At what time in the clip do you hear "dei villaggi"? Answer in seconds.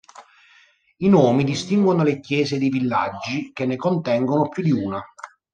2.57-3.51